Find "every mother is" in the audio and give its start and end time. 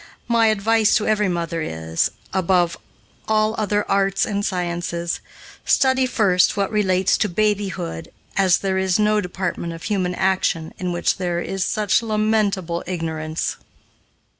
1.05-2.09